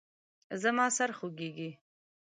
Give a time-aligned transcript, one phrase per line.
[0.61, 1.69] زما سر خوږیږي